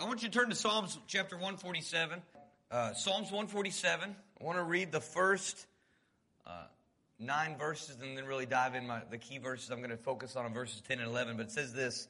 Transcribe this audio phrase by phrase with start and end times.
[0.00, 2.22] I want you to turn to Psalms chapter 147.
[2.70, 4.14] Uh, Psalms 147.
[4.40, 5.66] I want to read the first
[6.46, 6.66] uh,
[7.18, 9.70] nine verses and then really dive in my, the key verses.
[9.70, 11.36] I'm going to focus on verses 10 and 11.
[11.36, 12.06] But it says this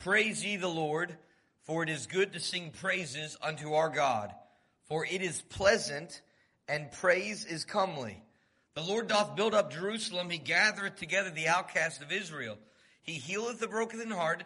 [0.00, 1.16] Praise ye the Lord,
[1.62, 4.34] for it is good to sing praises unto our God,
[4.86, 6.22] for it is pleasant
[6.66, 8.20] and praise is comely.
[8.74, 12.58] The Lord doth build up Jerusalem, he gathereth together the outcasts of Israel.
[13.02, 14.42] He healeth the broken in heart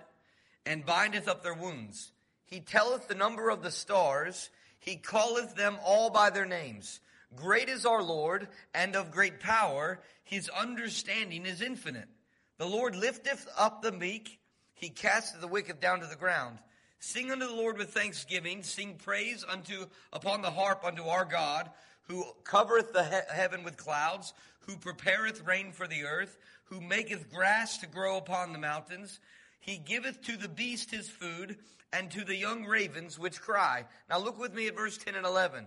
[0.66, 2.11] and bindeth up their wounds.
[2.52, 4.50] He telleth the number of the stars.
[4.78, 7.00] He calleth them all by their names.
[7.34, 10.02] Great is our Lord, and of great power.
[10.22, 12.10] His understanding is infinite.
[12.58, 14.38] The Lord lifteth up the meek.
[14.74, 16.58] He casteth the wicked down to the ground.
[16.98, 18.62] Sing unto the Lord with thanksgiving.
[18.62, 21.70] Sing praise unto upon the harp unto our God,
[22.02, 24.34] who covereth the he- heaven with clouds,
[24.66, 29.20] who prepareth rain for the earth, who maketh grass to grow upon the mountains.
[29.62, 31.56] He giveth to the beast his food,
[31.92, 33.84] and to the young ravens which cry.
[34.08, 35.66] Now look with me at verse 10 and 11.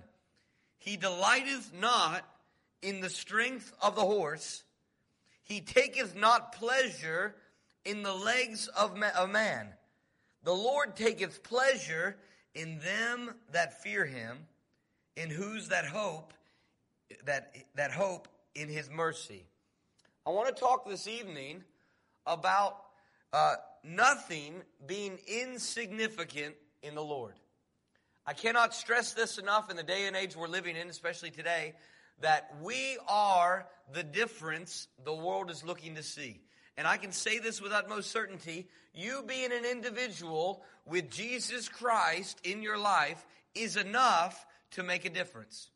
[0.77, 2.27] He delighteth not
[2.81, 4.63] in the strength of the horse.
[5.43, 7.35] He taketh not pleasure
[7.85, 9.69] in the legs of a man.
[10.43, 12.17] The Lord taketh pleasure
[12.53, 14.39] in them that fear him,
[15.15, 16.33] in whose that hope,
[17.25, 19.45] that, that hope in his mercy.
[20.25, 21.63] I want to talk this evening
[22.25, 22.84] about
[23.33, 27.35] uh, nothing being insignificant in the Lord.
[28.25, 31.73] I cannot stress this enough in the day and age we're living in, especially today,
[32.21, 36.41] that we are the difference the world is looking to see.
[36.77, 38.67] And I can say this with utmost certainty.
[38.93, 45.09] You being an individual with Jesus Christ in your life is enough to make a
[45.09, 45.69] difference.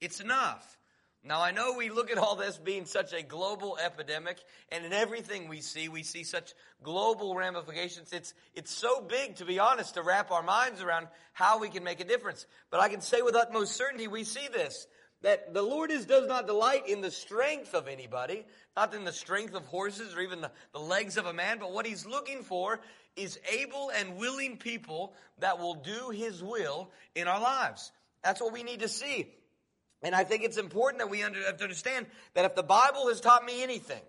[0.00, 0.78] It's enough.
[1.24, 4.38] Now, I know we look at all this being such a global epidemic,
[4.72, 8.12] and in everything we see, we see such global ramifications.
[8.12, 11.84] It's, it's so big, to be honest, to wrap our minds around how we can
[11.84, 12.44] make a difference.
[12.70, 14.86] But I can say with utmost certainty, we see this.
[15.22, 18.44] That the Lord is, does not delight in the strength of anybody,
[18.76, 21.72] not in the strength of horses or even the, the legs of a man, but
[21.72, 22.80] what He's looking for
[23.14, 27.92] is able and willing people that will do His will in our lives.
[28.24, 29.28] That's what we need to see.
[30.02, 33.20] And I think it's important that we have to understand that if the Bible has
[33.20, 34.02] taught me anything,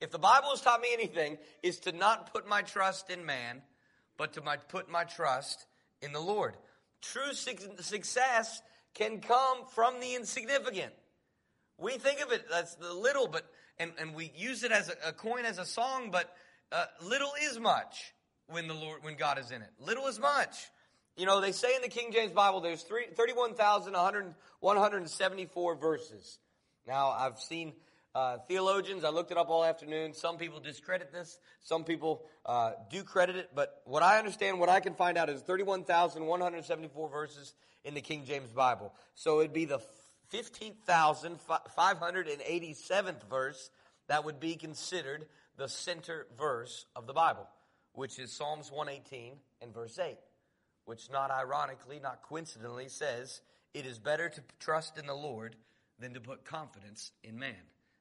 [0.00, 3.62] if the Bible has taught me anything, is to not put my trust in man,
[4.16, 5.66] but to my, put my trust
[6.00, 6.56] in the Lord.
[7.00, 8.62] True success
[8.94, 10.92] can come from the insignificant.
[11.78, 13.46] We think of it as the little, but
[13.78, 16.32] and, and we use it as a, a coin as a song, but
[16.70, 18.12] uh, little is much
[18.46, 19.70] when the Lord when God is in it.
[19.80, 20.70] Little is much.
[21.16, 26.38] You know, they say in the King James Bible there's 31,174 verses.
[26.86, 27.74] Now, I've seen
[28.14, 30.14] uh, theologians, I looked it up all afternoon.
[30.14, 34.70] Some people discredit this, some people uh, do credit it, but what I understand, what
[34.70, 37.52] I can find out is 31,174 verses
[37.84, 38.94] in the King James Bible.
[39.14, 39.80] So it'd be the
[40.32, 43.70] 15,587th verse
[44.08, 45.26] that would be considered
[45.58, 47.46] the center verse of the Bible,
[47.92, 50.16] which is Psalms 118 and verse 8
[50.84, 53.40] which not ironically, not coincidentally says,
[53.74, 55.56] it is better to trust in the Lord
[55.98, 57.54] than to put confidence in man.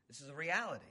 [0.08, 0.86] This is a reality.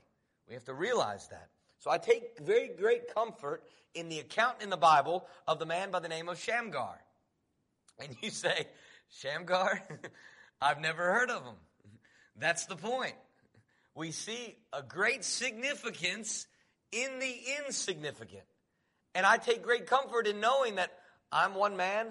[0.49, 1.49] We have to realize that.
[1.78, 3.62] So I take very great comfort
[3.95, 7.01] in the account in the Bible of the man by the name of Shamgar.
[7.99, 8.67] And you say,
[9.11, 9.83] Shamgar?
[10.62, 11.57] I've never heard of him.
[12.37, 13.15] That's the point.
[13.95, 16.47] We see a great significance
[16.93, 18.45] in the insignificant.
[19.15, 20.93] And I take great comfort in knowing that
[21.32, 22.08] I'm one man,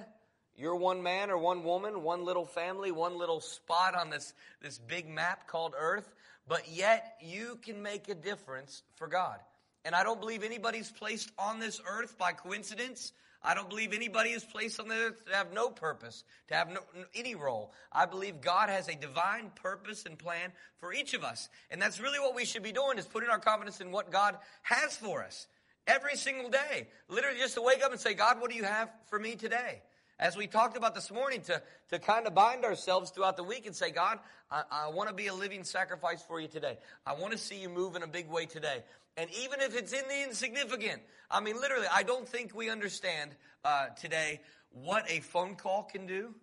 [0.55, 4.77] you're one man or one woman, one little family, one little spot on this, this
[4.77, 6.13] big map called Earth,
[6.47, 9.39] but yet you can make a difference for God.
[9.85, 13.13] And I don't believe anybody's placed on this earth by coincidence.
[13.41, 16.69] I don't believe anybody is placed on the earth to have no purpose, to have
[16.69, 16.81] no,
[17.15, 17.71] any role.
[17.91, 21.47] I believe God has a divine purpose and plan for each of us.
[21.71, 24.37] And that's really what we should be doing is putting our confidence in what God
[24.63, 25.47] has for us
[25.87, 26.87] every single day.
[27.07, 29.81] Literally just to wake up and say, God, what do you have for me today?
[30.19, 31.61] As we talked about this morning, to,
[31.91, 34.19] to kind of bind ourselves throughout the week and say, God,
[34.51, 36.77] I, I want to be a living sacrifice for you today.
[37.05, 38.83] I want to see you move in a big way today.
[39.15, 43.31] And even if it's in the insignificant, I mean, literally, I don't think we understand
[43.63, 44.41] uh, today
[44.71, 46.33] what a phone call can do,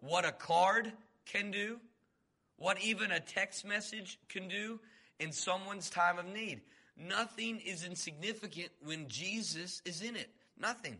[0.00, 0.92] what a card
[1.26, 1.78] can do,
[2.56, 4.80] what even a text message can do
[5.18, 6.62] in someone's time of need.
[6.96, 10.30] Nothing is insignificant when Jesus is in it.
[10.58, 10.96] Nothing.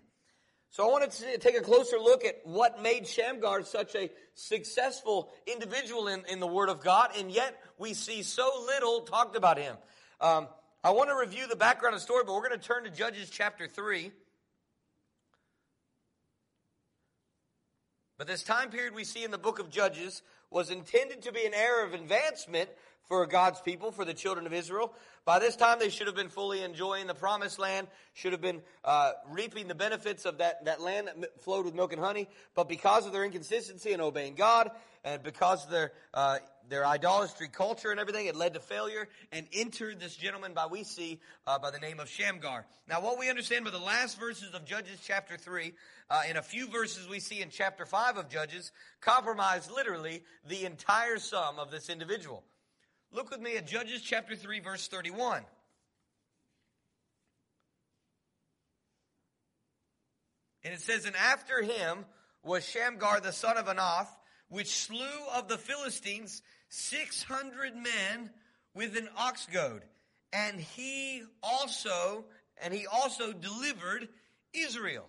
[0.71, 5.33] So I wanted to take a closer look at what made Shamgar such a successful
[5.47, 9.57] individual in, in the Word of God, and yet we see so little talked about
[9.57, 9.77] him.
[10.21, 10.49] Um,
[10.83, 12.91] I want to review the background of the story, but we're going to turn to
[12.91, 14.11] Judges chapter 3.
[18.19, 21.45] But this time period we see in the book of Judges was intended to be
[21.47, 22.69] an era of advancement
[23.07, 24.93] for God's people, for the children of Israel.
[25.25, 28.61] By this time, they should have been fully enjoying the promised land, should have been
[28.85, 32.29] uh, reaping the benefits of that, that land that flowed with milk and honey.
[32.55, 34.71] But because of their inconsistency in obeying God,
[35.05, 39.47] and because of their, uh, their idolatry culture and everything, it led to failure and
[39.53, 42.67] entered this gentleman by we see uh, by the name of Shamgar.
[42.89, 45.73] Now, what we understand by the last verses of Judges chapter 3,
[46.11, 50.65] uh, in a few verses we see in chapter 5 of Judges, compromise literally the
[50.65, 52.43] entire sum of this individual.
[53.15, 55.43] Look with me at Judges chapter 3, verse 31.
[60.65, 62.07] And it says, And after him
[62.43, 64.09] was Shamgar the son of Anath,
[64.49, 68.31] which slew of the Philistines 600 men
[68.75, 69.83] with an ox goad.
[70.33, 72.25] And he also,
[72.61, 74.09] and he also delivered
[74.53, 75.09] Israel.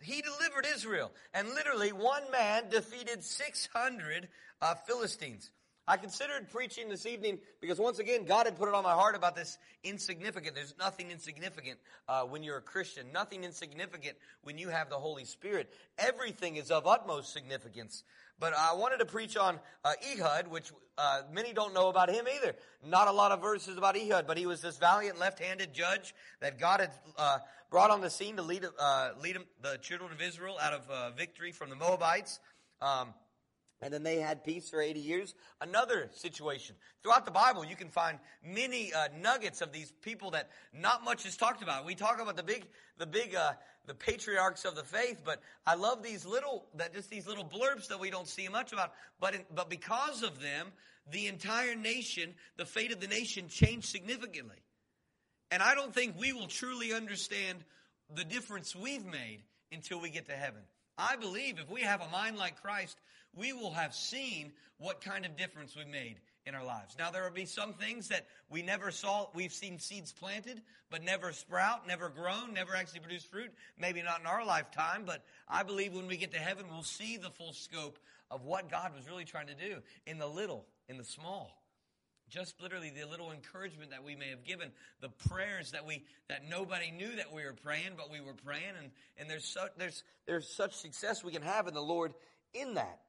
[0.00, 1.10] He delivered Israel.
[1.34, 4.28] And literally, one man defeated 600
[4.62, 5.50] uh, Philistines.
[5.88, 9.16] I considered preaching this evening because once again, God had put it on my heart
[9.16, 10.54] about this insignificant.
[10.54, 13.06] There's nothing insignificant uh, when you're a Christian.
[13.10, 15.72] Nothing insignificant when you have the Holy Spirit.
[15.98, 18.04] Everything is of utmost significance.
[18.38, 22.26] But I wanted to preach on uh, Ehud, which uh, many don't know about him
[22.36, 22.54] either.
[22.86, 26.58] Not a lot of verses about Ehud, but he was this valiant left-handed judge that
[26.58, 27.38] God had uh,
[27.70, 30.90] brought on the scene to lead uh, lead him, the children of Israel out of
[30.90, 32.40] uh, victory from the Moabites.
[32.82, 33.14] Um,
[33.80, 35.34] and then they had peace for 80 years.
[35.60, 36.74] Another situation.
[37.02, 41.24] Throughout the Bible, you can find many uh, nuggets of these people that not much
[41.26, 41.86] is talked about.
[41.86, 42.66] We talk about the big,
[42.98, 43.52] the big, uh,
[43.86, 47.88] the patriarchs of the faith, but I love these little, that just these little blurbs
[47.88, 48.92] that we don't see much about.
[49.20, 50.72] But, in, but because of them,
[51.10, 54.58] the entire nation, the fate of the nation changed significantly.
[55.50, 57.58] And I don't think we will truly understand
[58.14, 59.42] the difference we've made
[59.72, 60.62] until we get to heaven.
[60.98, 62.98] I believe if we have a mind like Christ,
[63.38, 66.96] we will have seen what kind of difference we made in our lives.
[66.98, 69.26] Now, there will be some things that we never saw.
[69.34, 73.50] We've seen seeds planted, but never sprout, never grown, never actually produce fruit.
[73.78, 77.16] Maybe not in our lifetime, but I believe when we get to heaven, we'll see
[77.16, 77.98] the full scope
[78.30, 79.76] of what God was really trying to do
[80.06, 81.54] in the little, in the small.
[82.30, 84.70] Just literally the little encouragement that we may have given,
[85.00, 88.74] the prayers that we that nobody knew that we were praying, but we were praying,
[88.82, 92.12] and and there's there's there's such success we can have in the Lord
[92.52, 93.00] in that.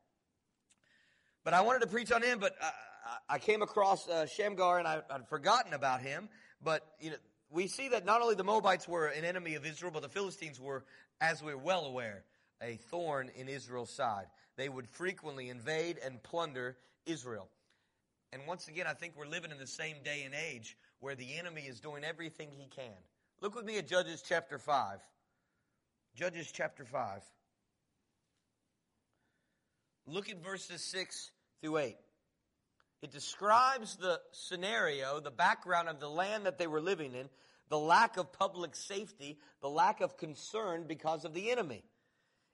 [1.49, 2.71] But I wanted to preach on him, but I,
[3.27, 6.29] I came across uh, Shamgar and I, would forgotten about him.
[6.63, 7.15] But you know,
[7.49, 10.59] we see that not only the Moabites were an enemy of Israel, but the Philistines
[10.59, 10.85] were,
[11.19, 12.23] as we're well aware,
[12.61, 14.27] a thorn in Israel's side.
[14.57, 17.49] They would frequently invade and plunder Israel.
[18.31, 21.39] And once again, I think we're living in the same day and age where the
[21.39, 22.93] enemy is doing everything he can.
[23.41, 24.99] Look with me at Judges chapter 5.
[26.15, 27.23] Judges chapter 5.
[30.05, 31.95] Look at verses 6 through 8.
[33.01, 37.29] It describes the scenario, the background of the land that they were living in,
[37.69, 41.83] the lack of public safety, the lack of concern because of the enemy.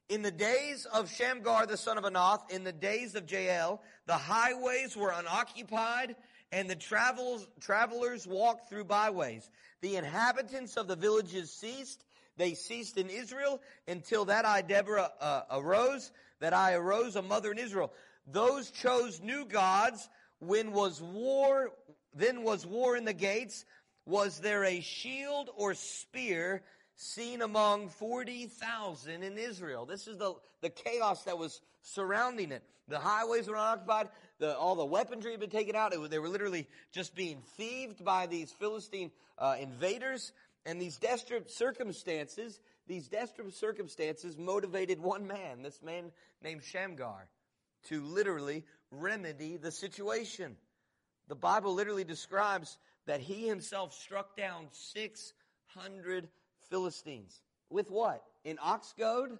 [0.07, 4.13] In the days of Shamgar the son of Anath, in the days of Jael, the
[4.13, 6.16] highways were unoccupied
[6.51, 9.50] and the travels, travelers walked through byways.
[9.81, 12.06] The inhabitants of the villages ceased.
[12.38, 17.51] They ceased in Israel until that I, Deborah, uh, arose that I arose a mother
[17.51, 17.91] in Israel.
[18.27, 20.10] Those chose new gods.
[20.39, 21.72] When was war,
[22.13, 23.65] then was war in the gates.
[24.05, 26.62] Was there a shield or spear
[26.96, 29.86] seen among 40,000 in Israel?
[29.86, 32.63] This is the, the chaos that was surrounding it.
[32.88, 34.10] The highways were unoccupied.
[34.38, 35.98] The, all the weaponry had been taken out.
[35.98, 40.34] Was, they were literally just being thieved by these Philistine uh, invaders.
[40.67, 46.12] And these desperate circumstances these desperate circumstances motivated one man, this man
[46.44, 47.27] named Shamgar,
[47.86, 50.56] to literally remedy the situation.
[51.27, 52.77] The Bible literally describes
[53.08, 56.27] that he himself struck down 600
[56.70, 57.42] Philistines.
[57.70, 58.24] With what?
[58.46, 59.38] An ox goad?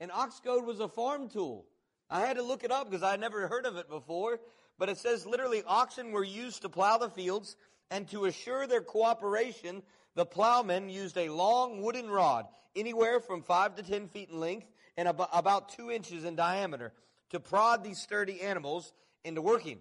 [0.00, 1.66] An ox goad was a farm tool.
[2.08, 4.40] I had to look it up because I had never heard of it before.
[4.78, 7.56] But it says literally oxen were used to plow the fields
[7.90, 9.82] and to assure their cooperation,
[10.14, 14.66] the plowmen used a long wooden rod, anywhere from five to ten feet in length
[14.96, 16.92] and ab- about two inches in diameter,
[17.30, 18.92] to prod these sturdy animals
[19.24, 19.80] into working.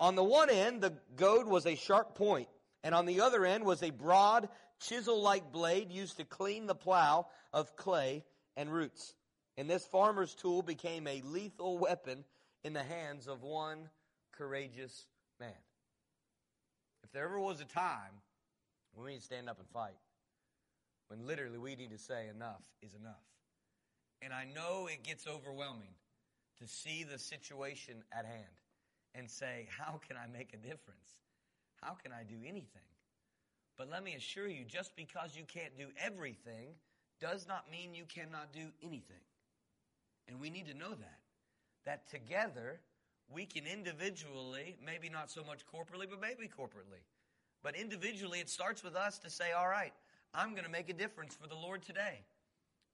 [0.00, 2.48] On the one end, the goad was a sharp point,
[2.82, 4.48] and on the other end was a broad,
[4.80, 8.24] chisel-like blade used to clean the plow of clay
[8.56, 9.14] and roots.
[9.56, 12.24] And this farmer's tool became a lethal weapon
[12.64, 13.90] in the hands of one
[14.32, 15.06] courageous
[15.38, 15.50] man.
[17.04, 18.22] If there ever was a time
[18.94, 19.98] when we need to stand up and fight,
[21.08, 23.22] when literally we need to say enough is enough.
[24.22, 25.92] And And I know it gets overwhelming
[26.62, 28.56] to see the situation at hand
[29.14, 31.18] and say, How can I make a difference?
[31.82, 32.88] How can I do anything?
[33.76, 36.74] But let me assure you, just because you can't do everything
[37.20, 39.24] does not mean you cannot do anything.
[40.28, 41.18] And we need to know that.
[41.84, 42.80] That together,
[43.32, 47.02] we can individually, maybe not so much corporately, but maybe corporately.
[47.62, 49.92] But individually, it starts with us to say, all right,
[50.34, 52.20] I'm going to make a difference for the Lord today.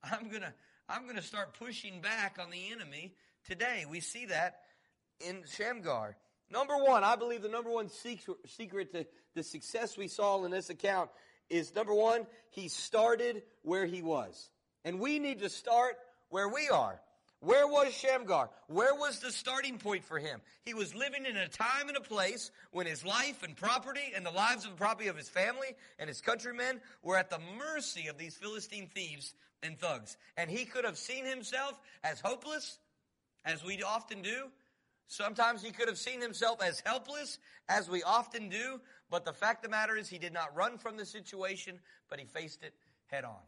[0.04, 0.52] I'm going to,
[0.88, 3.14] I'm going to start pushing back on the enemy
[3.48, 3.84] today.
[3.90, 4.60] We see that
[5.26, 6.16] in Shamgar.
[6.50, 10.70] Number one, I believe the number one secret to the success we saw in this
[10.70, 11.10] account
[11.50, 14.50] is number one, he started where he was.
[14.84, 15.96] And we need to start
[16.28, 17.00] where we are.
[17.40, 18.50] Where was Shamgar?
[18.66, 20.40] Where was the starting point for him?
[20.64, 24.26] He was living in a time and a place when his life and property and
[24.26, 28.08] the lives of the property of his family and his countrymen were at the mercy
[28.08, 30.16] of these Philistine thieves and thugs.
[30.36, 32.78] And he could have seen himself as hopeless,
[33.44, 34.48] as we often do.
[35.06, 38.80] Sometimes he could have seen himself as helpless, as we often do.
[39.10, 41.80] But the fact of the matter is, he did not run from the situation,
[42.10, 42.74] but he faced it
[43.06, 43.40] head on.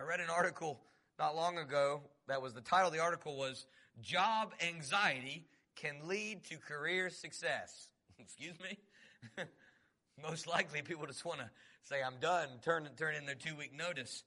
[0.00, 0.80] I read an article
[1.18, 3.66] not long ago that was the title of the article was
[4.00, 7.88] Job Anxiety Can Lead to Career Success.
[8.18, 8.78] Excuse me?
[10.22, 11.50] Most likely people just want to
[11.84, 14.24] say, I'm done, turn, turn in their two week notice.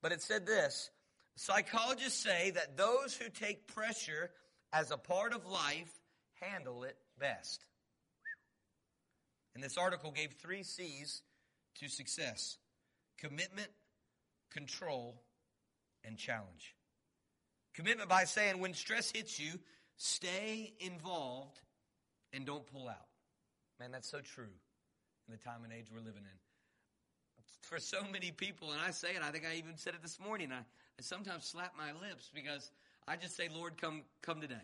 [0.00, 0.90] But it said this
[1.36, 4.30] Psychologists say that those who take pressure
[4.72, 5.92] as a part of life
[6.40, 7.64] handle it best.
[9.54, 11.22] And this article gave three C's
[11.80, 12.58] to success
[13.18, 13.68] commitment,
[14.50, 15.22] control,
[16.04, 16.74] and challenge.
[17.74, 19.52] Commitment by saying, when stress hits you,
[19.96, 21.58] stay involved
[22.32, 23.08] and don't pull out.
[23.78, 24.52] Man, that's so true
[25.28, 26.38] in the time and age we're living in.
[27.62, 30.18] For so many people, and I say it, I think I even said it this
[30.20, 30.62] morning, I,
[31.02, 32.70] I sometimes slap my lips because
[33.08, 34.54] I just say, Lord, come, come today.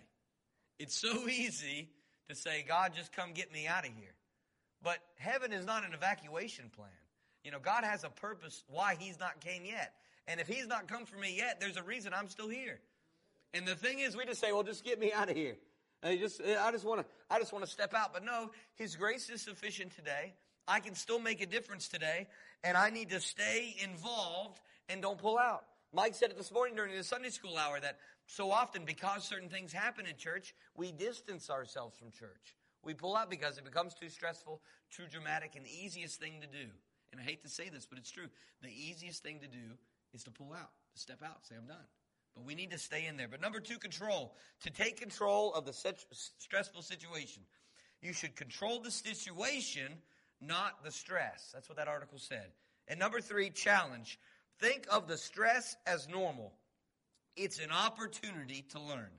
[0.79, 1.89] It's so easy
[2.29, 4.15] to say, God, just come get me out of here.
[4.81, 6.91] But heaven is not an evacuation plan.
[7.43, 9.93] You know, God has a purpose why He's not came yet.
[10.29, 12.79] And if he's not come for me yet, there's a reason I'm still here.
[13.55, 15.57] And the thing is, we just say, well, just get me out of here.
[16.03, 18.13] I just, I just want to, I just want to step out.
[18.13, 20.35] But no, His grace is sufficient today.
[20.69, 22.29] I can still make a difference today,
[22.63, 25.65] and I need to stay involved and don't pull out.
[25.93, 29.49] Mike said it this morning during the Sunday school hour that so often, because certain
[29.49, 32.55] things happen in church, we distance ourselves from church.
[32.85, 36.47] We pull out because it becomes too stressful, too dramatic, and the easiest thing to
[36.47, 36.71] do.
[37.11, 38.29] And I hate to say this, but it's true.
[38.63, 39.77] The easiest thing to do
[40.13, 41.77] is to pull out, to step out, say, I'm done.
[42.35, 43.29] But we need to stay in there.
[43.29, 44.37] But number two, control.
[44.63, 47.43] To take control of the stressful situation.
[48.03, 49.95] You should control the situation,
[50.41, 51.51] not the stress.
[51.53, 52.53] That's what that article said.
[52.87, 54.19] And number three, challenge.
[54.61, 56.53] Think of the stress as normal.
[57.37, 59.11] It's an opportunity to learn.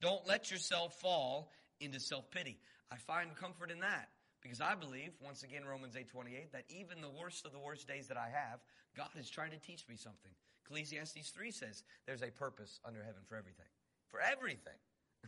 [0.00, 2.58] Don't let yourself fall into self-pity.
[2.90, 4.08] I find comfort in that
[4.42, 8.08] because I believe, once again, Romans 8.28, that even the worst of the worst days
[8.08, 8.60] that I have,
[8.96, 10.32] God is trying to teach me something.
[10.66, 13.66] Ecclesiastes 3 says there's a purpose under heaven for everything.
[14.08, 14.78] For everything.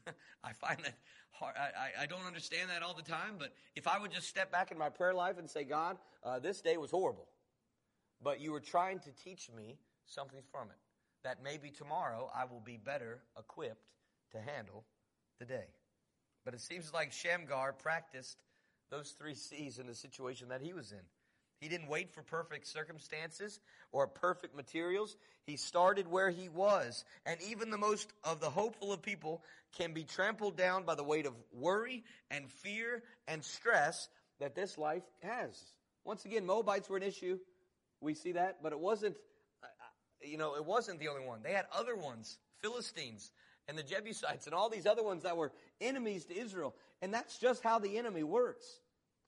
[0.45, 0.99] I find that
[1.31, 1.55] hard.
[1.57, 4.73] I, I, don't understand that all the time, but if I would just step back
[4.73, 7.29] in my prayer life and say, God, uh, this day was horrible,
[8.25, 9.77] but you were trying to teach me
[10.07, 10.79] something from it,
[11.23, 13.87] that maybe tomorrow I will be better equipped
[14.33, 14.85] to handle
[15.39, 15.67] the day.
[16.45, 18.39] But it seems like Shamgar practiced
[18.91, 21.01] those three C's in the situation that he was in.
[21.61, 23.61] He didn't wait for perfect circumstances
[23.93, 25.17] or perfect materials.
[25.47, 27.05] He started where he was.
[27.25, 29.43] And even the most of the hopeful of people
[29.77, 34.09] can be trampled down by the weight of worry and fear and stress
[34.41, 35.59] that this life has.
[36.05, 37.39] Once again, Moabites were an issue.
[38.05, 39.17] We see that, but it wasn't,
[40.21, 41.41] you know, it wasn't the only one.
[41.43, 43.33] They had other ones, Philistines
[43.67, 46.75] and the Jebusites and all these other ones that were enemies to Israel.
[47.01, 48.81] And that's just how the enemy works.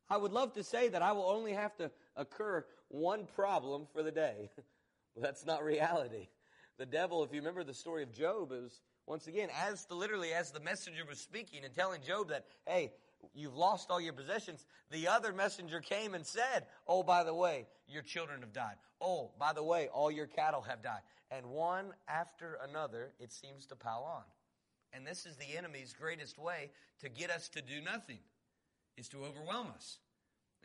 [0.09, 4.03] I would love to say that I will only have to occur one problem for
[4.03, 4.51] the day.
[5.15, 6.29] well, that's not reality.
[6.79, 9.95] The devil, if you remember the story of Job, it was once again, as the,
[9.95, 12.93] literally as the messenger was speaking and telling Job that, hey,
[13.35, 17.67] you've lost all your possessions, the other messenger came and said, oh, by the way,
[17.87, 18.75] your children have died.
[19.01, 21.01] Oh, by the way, all your cattle have died.
[21.31, 24.25] And one after another, it seems to pile on.
[24.93, 26.71] And this is the enemy's greatest way
[27.01, 28.19] to get us to do nothing,
[28.97, 29.99] is to overwhelm us.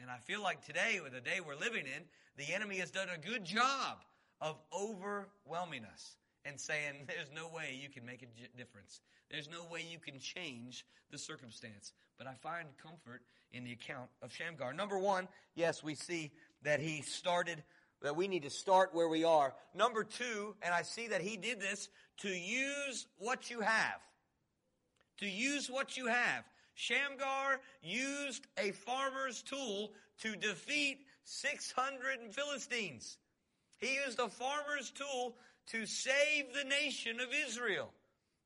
[0.01, 2.03] And I feel like today, with the day we're living in,
[2.37, 3.97] the enemy has done a good job
[4.39, 9.01] of overwhelming us and saying, there's no way you can make a difference.
[9.29, 11.93] There's no way you can change the circumstance.
[12.17, 13.21] But I find comfort
[13.53, 14.73] in the account of Shamgar.
[14.73, 16.31] Number one, yes, we see
[16.63, 17.63] that he started
[18.01, 19.53] that we need to start where we are.
[19.75, 21.89] Number two, and I see that he did this,
[22.21, 23.99] to use what you have.
[25.19, 26.43] To use what you have.
[26.73, 33.17] Shamgar used a farmer's tool to defeat 600 Philistines.
[33.77, 35.35] He used a farmer's tool
[35.71, 37.89] to save the nation of Israel.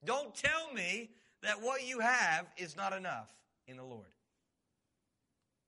[0.04, 1.10] Don't tell me
[1.42, 3.34] that what you have is not enough
[3.68, 4.06] in the Lord.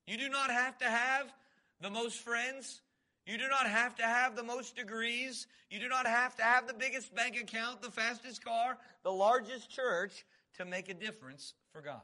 [0.05, 1.33] You do not have to have
[1.81, 2.81] the most friends.
[3.25, 5.47] You do not have to have the most degrees.
[5.69, 9.69] You do not have to have the biggest bank account, the fastest car, the largest
[9.69, 10.25] church
[10.57, 12.01] to make a difference for God.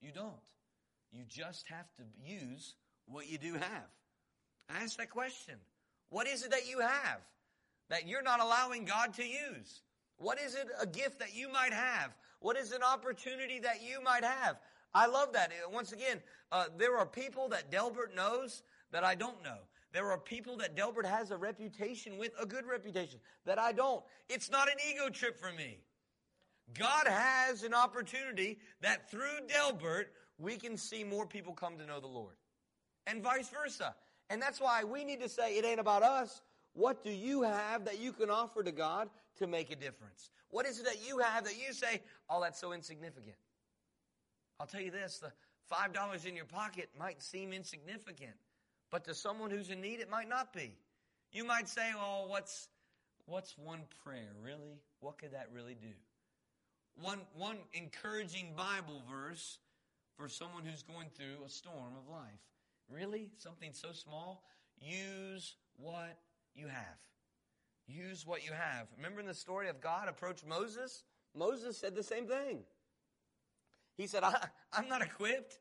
[0.00, 0.32] You don't.
[1.12, 2.74] You just have to use
[3.06, 3.88] what you do have.
[4.68, 5.54] I Ask that question.
[6.10, 7.20] What is it that you have
[7.90, 9.82] that you're not allowing God to use?
[10.18, 12.14] What is it a gift that you might have?
[12.40, 14.58] What is an opportunity that you might have?
[14.94, 15.52] I love that.
[15.70, 19.58] Once again, uh, there are people that Delbert knows that I don't know.
[19.92, 24.02] There are people that Delbert has a reputation with, a good reputation, that I don't.
[24.28, 25.78] It's not an ego trip for me.
[26.78, 32.00] God has an opportunity that through Delbert, we can see more people come to know
[32.00, 32.34] the Lord.
[33.06, 33.94] And vice versa.
[34.28, 36.42] And that's why we need to say it ain't about us.
[36.78, 40.30] What do you have that you can offer to God to make a difference?
[40.50, 43.34] What is it that you have that you say, oh, that's so insignificant?
[44.60, 45.32] I'll tell you this the
[45.74, 48.36] $5 in your pocket might seem insignificant,
[48.92, 50.76] but to someone who's in need, it might not be.
[51.32, 52.68] You might say, oh, what's,
[53.26, 54.78] what's one prayer, really?
[55.00, 55.92] What could that really do?
[57.02, 59.58] One, one encouraging Bible verse
[60.16, 62.38] for someone who's going through a storm of life.
[62.88, 63.30] Really?
[63.36, 64.44] Something so small?
[64.80, 66.18] Use what
[66.58, 66.98] you have.
[67.86, 68.88] Use what you have.
[68.96, 71.04] Remember in the story of God approached Moses?
[71.34, 72.60] Moses said the same thing.
[73.96, 75.58] He said, I, am not equipped.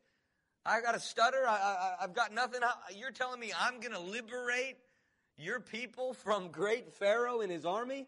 [0.65, 1.47] I got a stutter.
[1.47, 2.61] I, have got nothing.
[2.95, 4.75] You're telling me I'm going to liberate
[5.37, 8.07] your people from great Pharaoh and his army?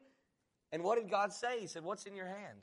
[0.72, 1.60] And what did God say?
[1.60, 2.60] He said, What's in your hand?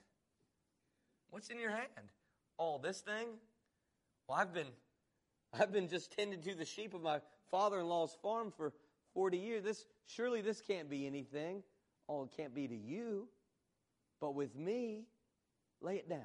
[1.30, 2.10] What's in your hand?
[2.58, 3.28] Oh, this thing?
[4.28, 4.68] Well, I've been
[5.52, 8.72] I've been just tending to the sheep of my father-in-law's farm for
[9.16, 9.64] 40 years.
[9.64, 11.62] This surely this can't be anything.
[12.06, 13.28] Oh, it can't be to you.
[14.20, 15.06] But with me,
[15.80, 16.20] lay it down.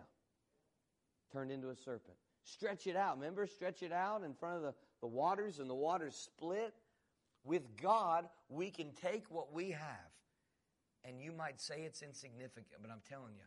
[1.31, 2.17] Turned into a serpent.
[2.43, 3.17] Stretch it out.
[3.17, 6.73] Remember, stretch it out in front of the, the waters, and the waters split.
[7.45, 10.11] With God, we can take what we have.
[11.05, 13.45] And you might say it's insignificant, but I'm telling you.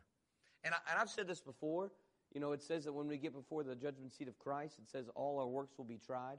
[0.65, 1.93] And, I, and I've said this before.
[2.33, 4.89] You know, it says that when we get before the judgment seat of Christ, it
[4.89, 6.39] says all our works will be tried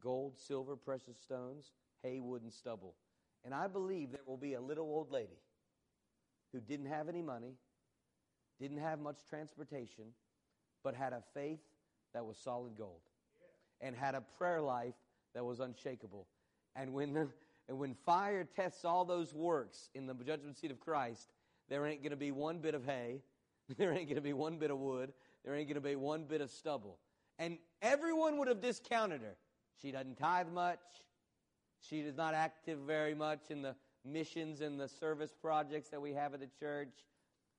[0.00, 2.94] gold, silver, precious stones, hay, wood, and stubble.
[3.44, 5.38] And I believe there will be a little old lady
[6.52, 7.54] who didn't have any money,
[8.60, 10.04] didn't have much transportation,
[10.82, 11.60] but had a faith
[12.14, 13.00] that was solid gold
[13.80, 14.94] and had a prayer life
[15.34, 16.26] that was unshakable.
[16.74, 17.28] And when, the,
[17.68, 21.28] and when fire tests all those works in the judgment seat of Christ,
[21.68, 23.22] there ain't going to be one bit of hay,
[23.76, 25.12] there ain't going to be one bit of wood,
[25.44, 26.98] there ain't going to be one bit of stubble.
[27.38, 29.36] And everyone would have discounted her.
[29.80, 30.80] She doesn't tithe much.
[31.80, 36.12] She is not active very much in the missions and the service projects that we
[36.12, 36.94] have at the church.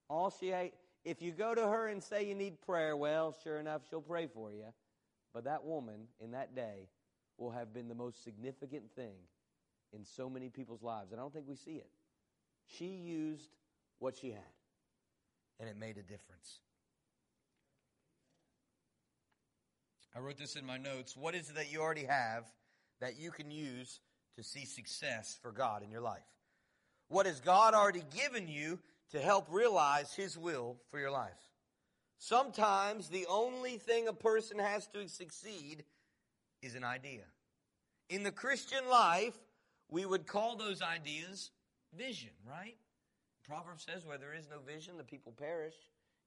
[0.08, 0.52] All she
[1.04, 4.26] if you go to her and say you need prayer, well, sure enough, she'll pray
[4.26, 4.66] for you.
[5.32, 6.88] But that woman in that day
[7.38, 9.14] will have been the most significant thing
[9.92, 11.12] in so many people's lives.
[11.12, 11.88] And I don't think we see it.
[12.66, 13.50] She used
[13.98, 14.52] what she had,
[15.58, 16.60] and it made a difference.
[20.14, 21.16] I wrote this in my notes.
[21.16, 22.44] What is it that you already have
[23.00, 24.00] that you can use
[24.40, 26.24] to see success for God in your life?
[27.08, 28.78] What has God already given you
[29.10, 31.50] to help realize His will for your life?
[32.18, 35.84] Sometimes the only thing a person has to succeed
[36.62, 37.24] is an idea.
[38.08, 39.36] In the Christian life,
[39.90, 41.50] we would call those ideas
[41.96, 42.76] vision, right?
[43.46, 45.74] Proverbs says, where there is no vision, the people perish.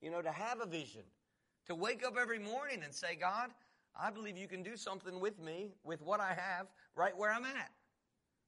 [0.02, 1.04] You know, to have a vision,
[1.68, 3.50] to wake up every morning and say, God,
[4.00, 7.46] I believe you can do something with me, with what I have, right where I'm
[7.46, 7.72] at.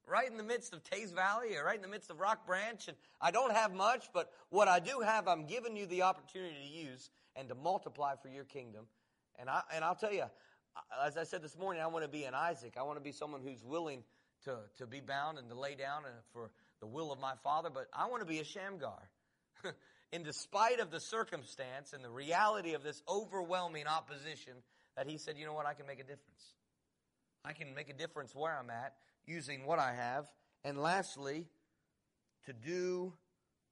[0.08, 2.88] Right in the midst of Teays Valley or right in the midst of Rock Branch.
[2.88, 6.56] And I don't have much, but what I do have, I'm giving you the opportunity
[6.56, 8.86] to use and to multiply for your kingdom.
[9.40, 10.26] And, I, and I'll tell you,
[11.06, 12.76] as I said this morning, I want to be an Isaac.
[12.78, 14.04] I want to be someone who's willing
[14.46, 17.70] to, to be bound and to lay down uh, for the will of my Father,
[17.74, 19.10] but I want to be a Shamgar.
[20.12, 24.54] in despite of the circumstance and the reality of this overwhelming opposition,
[24.96, 26.54] that he said, you know what, I can make a difference.
[27.44, 28.94] I can make a difference where I'm at
[29.28, 30.26] using what I have.
[30.64, 31.46] And lastly,
[32.46, 33.14] to do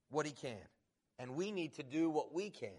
[0.09, 0.57] what he can.
[1.19, 2.69] And we need to do what we can.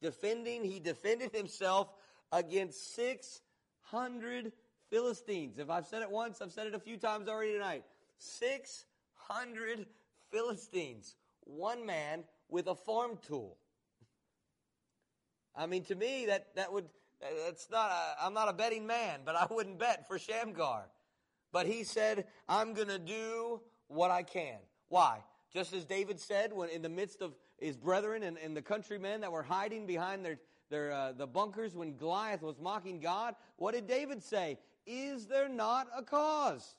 [0.00, 1.88] Defending, he defended himself
[2.32, 4.52] against 600
[4.90, 5.58] Philistines.
[5.58, 7.84] If I've said it once, I've said it a few times already tonight.
[8.18, 9.86] 600
[10.30, 11.16] Philistines.
[11.44, 13.56] One man with a farm tool.
[15.56, 16.86] I mean, to me, that, that would,
[17.46, 20.86] that's not, I'm not a betting man, but I wouldn't bet for Shamgar.
[21.54, 24.58] But he said, I'm going to do what I can.
[24.88, 25.20] Why?
[25.52, 29.20] Just as David said, when in the midst of his brethren and, and the countrymen
[29.20, 33.72] that were hiding behind their, their, uh, the bunkers when Goliath was mocking God, what
[33.72, 34.58] did David say?
[34.84, 36.74] Is there not a cause?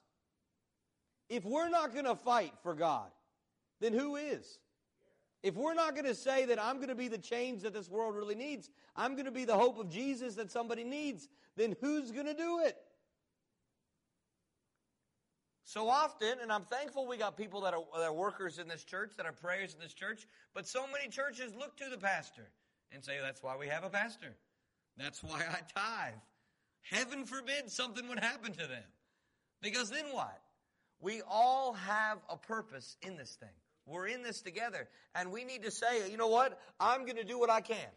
[1.29, 3.07] If we're not going to fight for God,
[3.79, 4.59] then who is?
[5.41, 7.89] If we're not going to say that I'm going to be the change that this
[7.89, 11.77] world really needs, I'm going to be the hope of Jesus that somebody needs, then
[11.79, 12.75] who's going to do it?
[15.65, 18.84] So often, and I'm thankful we got people that are, that are workers in this
[18.84, 22.47] church, that are prayers in this church, but so many churches look to the pastor
[22.91, 24.36] and say, that's why we have a pastor.
[24.95, 26.13] That's why I tithe.
[26.84, 28.84] Heaven forbid something would happen to them.
[29.60, 30.39] Because then what?
[31.01, 33.49] We all have a purpose in this thing.
[33.88, 34.88] We're in this together.
[35.15, 36.60] And we need to say, you know what?
[36.80, 37.89] I'm going to do what I can.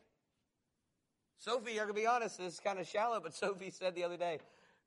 [1.38, 4.04] Sophie, I'm going to be honest, this is kind of shallow, but Sophie said the
[4.04, 4.38] other day,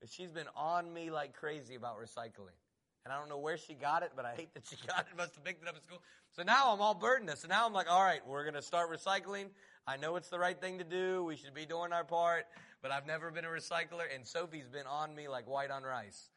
[0.10, 2.58] she's been on me like crazy about recycling.
[3.04, 5.08] And I don't know where she got it, but I hate that she got it.
[5.18, 6.02] Must have picked it up at school.
[6.36, 7.32] So now I'm all burdened.
[7.38, 9.48] So now I'm like, all right, we're going to start recycling.
[9.88, 11.24] I know it's the right thing to do.
[11.24, 12.46] We should be doing our part.
[12.82, 14.04] But I've never been a recycler.
[14.14, 16.30] And Sophie's been on me like white on rice.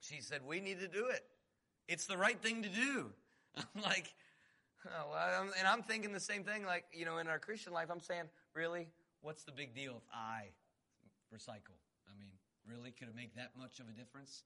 [0.00, 1.24] She said, we need to do it.
[1.88, 3.10] It's the right thing to do.
[3.56, 4.14] I'm like,
[4.86, 6.64] oh, well, and I'm thinking the same thing.
[6.64, 8.88] Like, you know, in our Christian life, I'm saying, really?
[9.20, 10.48] What's the big deal if I
[11.34, 11.76] recycle?
[12.08, 12.30] I mean,
[12.66, 12.90] really?
[12.90, 14.42] Could it make that much of a difference?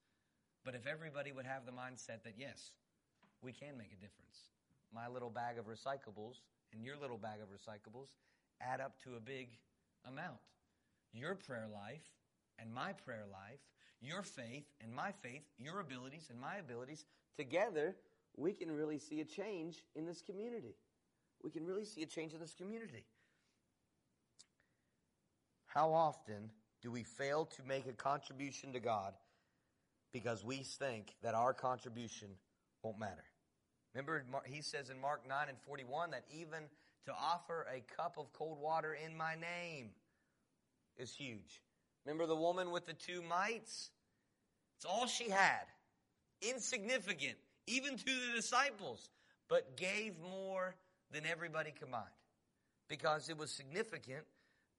[0.69, 2.73] But if everybody would have the mindset that, yes,
[3.41, 4.51] we can make a difference.
[4.95, 6.43] My little bag of recyclables
[6.75, 8.09] and your little bag of recyclables
[8.61, 9.49] add up to a big
[10.07, 10.37] amount.
[11.15, 12.05] Your prayer life
[12.59, 13.61] and my prayer life,
[14.03, 17.97] your faith and my faith, your abilities and my abilities, together,
[18.37, 20.75] we can really see a change in this community.
[21.43, 23.07] We can really see a change in this community.
[25.65, 26.51] How often
[26.83, 29.15] do we fail to make a contribution to God
[30.13, 32.29] because we think that our contribution
[32.83, 33.25] won't matter?
[33.95, 36.65] Remember, he says in Mark 9 and 41 that even
[37.07, 39.91] to offer a cup of cold water in my name
[40.97, 41.63] is huge.
[42.05, 43.91] Remember the woman with the two mites?
[44.77, 45.65] It's all she had.
[46.43, 49.09] Insignificant, even to the disciples,
[49.49, 50.77] but gave more
[51.11, 52.05] than everybody combined.
[52.89, 54.25] Because it was significant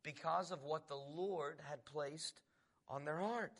[0.03, 2.41] because of what the Lord had placed
[2.87, 3.51] on their heart.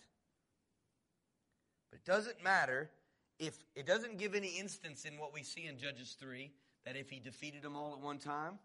[1.91, 2.89] But it doesn't matter
[3.39, 6.51] if it doesn't give any instance in what we see in Judges 3
[6.85, 8.59] that if he defeated them all at one time,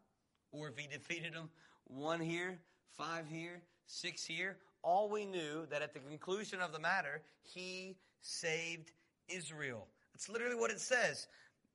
[0.53, 1.49] or if he defeated them
[1.87, 2.59] one here,
[2.97, 7.97] five here, six here, all we knew that at the conclusion of the matter, he
[8.21, 8.93] saved
[9.29, 9.87] Israel.
[10.13, 11.27] That's literally what it says.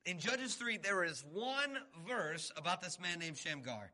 [0.06, 3.92] In Judges 3, there is one verse about this man named Shamgar.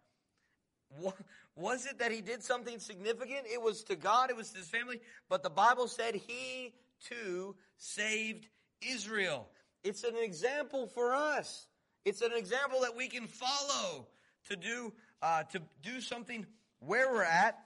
[1.56, 3.40] Was it that he did something significant?
[3.52, 6.72] It was to God, it was to his family, but the Bible said he
[7.08, 8.46] too saved
[8.82, 9.48] Israel.
[9.82, 11.66] It's an example for us.
[12.04, 14.08] It's an example that we can follow
[14.48, 14.92] to do
[15.22, 16.46] uh, to do something
[16.78, 17.58] where we're at,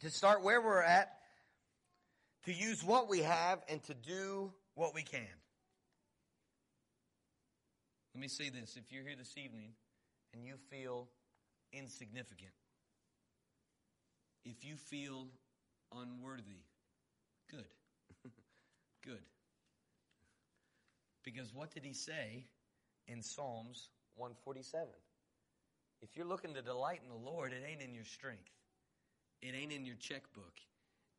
[0.00, 1.12] to start where we're at,
[2.44, 5.26] to use what we have, and to do what we can.
[8.14, 9.72] Let me say this: if you're here this evening
[10.32, 11.08] and you feel
[11.72, 12.52] insignificant,
[14.44, 15.28] if you feel
[15.92, 16.62] unworthy,
[17.50, 17.66] good,
[19.04, 19.22] good.
[21.24, 22.44] Because what did he say
[23.08, 24.88] in Psalms 147?
[26.02, 28.50] If you're looking to delight in the Lord, it ain't in your strength.
[29.42, 30.60] It ain't in your checkbook.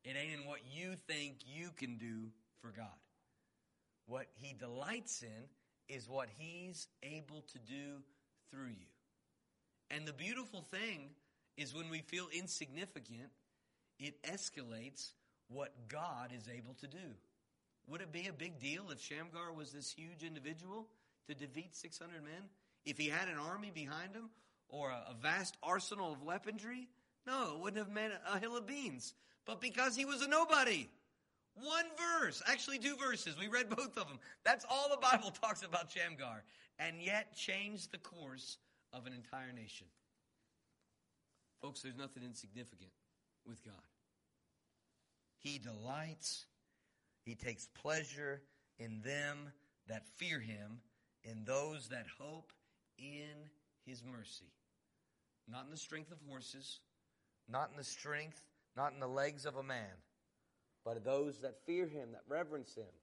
[0.04, 2.86] It ain't in what you think you can do for God.
[4.06, 8.02] What he delights in is what he's able to do
[8.50, 8.86] through you.
[9.90, 11.10] And the beautiful thing
[11.56, 13.30] is when we feel insignificant,
[13.98, 15.12] it escalates
[15.48, 17.14] what God is able to do.
[17.88, 20.86] Would it be a big deal if Shamgar was this huge individual
[21.26, 22.48] to defeat 600 men?
[22.84, 24.30] If he had an army behind him
[24.68, 26.88] or a, vast arsenal of weaponry?
[27.26, 29.14] No, it wouldn't have meant a hill of beans.
[29.46, 30.88] But because he was a nobody.
[31.54, 31.86] One
[32.20, 33.36] verse, actually two verses.
[33.38, 34.18] We read both of them.
[34.44, 36.44] That's all the Bible talks about Shamgar.
[36.78, 38.58] And yet changed the course
[38.92, 39.86] of an entire nation.
[41.60, 42.90] Folks, there's nothing insignificant
[43.46, 43.74] with God.
[45.38, 46.46] He delights
[47.28, 48.40] he takes pleasure
[48.78, 49.52] in them
[49.86, 50.80] that fear him,
[51.24, 52.54] in those that hope
[52.98, 53.50] in
[53.84, 54.50] his mercy.
[55.46, 56.80] Not in the strength of horses,
[57.46, 58.40] not in the strength,
[58.78, 59.92] not in the legs of a man,
[60.86, 62.94] but those that fear him, that reverence him,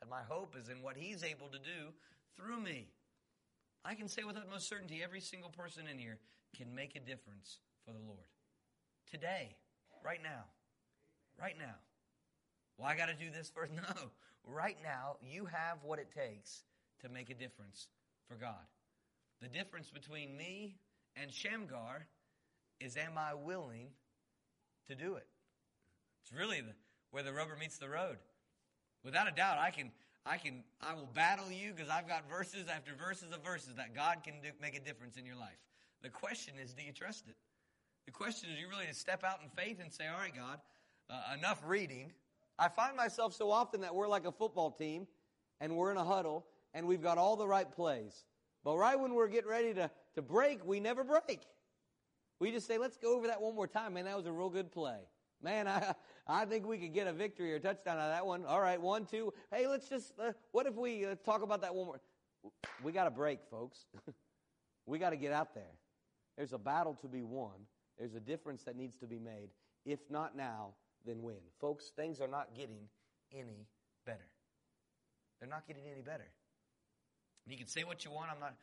[0.00, 1.92] And my hope is in what He's able to do
[2.36, 2.88] through me.
[3.84, 6.18] I can say with utmost certainty every single person in here
[6.56, 8.26] can make a difference for the Lord.
[9.08, 9.54] Today,
[10.04, 10.44] right now,
[11.38, 11.74] right now.
[12.78, 13.72] Well, I got to do this first.
[13.72, 14.10] No.
[14.46, 16.62] Right now, you have what it takes
[17.02, 17.88] to make a difference
[18.28, 18.64] for God.
[19.42, 20.76] The difference between me
[21.16, 22.06] and Shamgar
[22.80, 23.88] is am I willing
[24.88, 25.26] to do it?
[26.22, 26.72] It's really the,
[27.10, 28.16] where the rubber meets the road.
[29.04, 29.90] Without a doubt, I can,
[30.26, 33.94] I can, I will battle you because I've got verses after verses of verses that
[33.94, 35.58] God can do, make a difference in your life.
[36.02, 37.36] The question is, do you trust it?
[38.06, 40.58] The question is, you really to step out in faith and say, all right, God,
[41.10, 42.12] uh, enough reading.
[42.58, 45.06] I find myself so often that we're like a football team
[45.60, 48.24] and we're in a huddle and we've got all the right plays.
[48.64, 51.40] But right when we're getting ready to, to break, we never break.
[52.38, 53.94] We just say, let's go over that one more time.
[53.94, 54.98] Man, that was a real good play.
[55.42, 55.94] Man, I,
[56.26, 58.44] I think we could get a victory or a touchdown out of that one.
[58.44, 59.32] All right, one, two.
[59.52, 62.00] Hey, let's just, uh, what if we uh, talk about that one more?
[62.82, 63.86] We got to break, folks.
[64.86, 65.72] we got to get out there.
[66.36, 67.66] There's a battle to be won.
[67.98, 69.48] There's a difference that needs to be made.
[69.84, 70.74] If not now,
[71.06, 71.36] then when?
[71.60, 72.88] Folks, things are not getting
[73.32, 73.66] any
[74.04, 74.28] better.
[75.38, 76.28] They're not getting any better.
[77.46, 78.30] You can say what you want.
[78.30, 78.54] I'm not.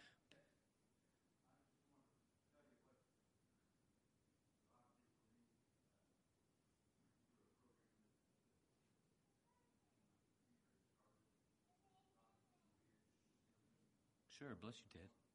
[14.38, 15.27] Sure, bless you, Ted.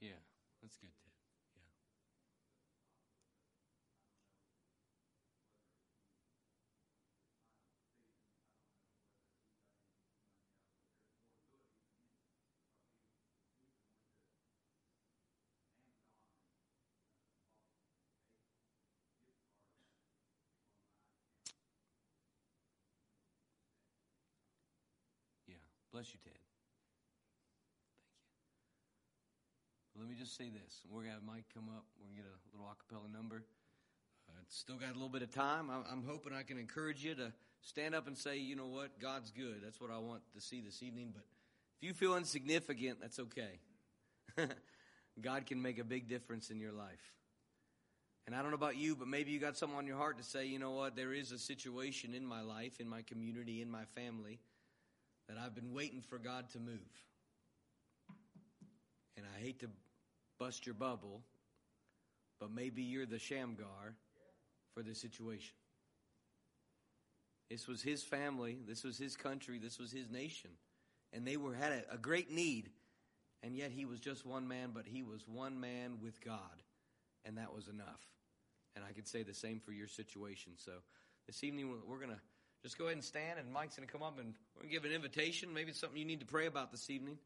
[0.00, 0.18] Yeah,
[0.62, 1.12] that's good, Ted.
[1.56, 1.62] Yeah.
[25.46, 25.56] Yeah.
[25.92, 26.49] Bless you, Ted.
[30.10, 30.82] Me just say this.
[30.90, 31.84] We're going to have Mike come up.
[31.96, 33.44] We're going to get a little acapella number.
[34.28, 35.70] Uh, still got a little bit of time.
[35.70, 38.98] I'm, I'm hoping I can encourage you to stand up and say, you know what,
[38.98, 39.60] God's good.
[39.62, 41.10] That's what I want to see this evening.
[41.14, 41.24] But
[41.80, 43.60] if you feel insignificant, that's okay.
[45.20, 47.14] God can make a big difference in your life.
[48.26, 50.24] And I don't know about you, but maybe you got something on your heart to
[50.24, 53.70] say, you know what, there is a situation in my life, in my community, in
[53.70, 54.38] my family
[55.28, 56.80] that I've been waiting for God to move.
[59.16, 59.68] And I hate to
[60.40, 61.20] bust your bubble,
[62.40, 63.94] but maybe you're the Shamgar
[64.74, 65.54] for the situation.
[67.50, 70.50] This was his family, this was his country, this was his nation.
[71.12, 72.70] And they were had a, a great need.
[73.42, 76.62] And yet he was just one man, but he was one man with God.
[77.24, 78.00] And that was enough.
[78.76, 80.52] And I could say the same for your situation.
[80.56, 80.72] So
[81.26, 82.20] this evening we're going to
[82.62, 84.80] just go ahead and stand, and Mike's going to come up and we're going to
[84.80, 85.52] give an invitation.
[85.52, 87.18] Maybe it's something you need to pray about this evening.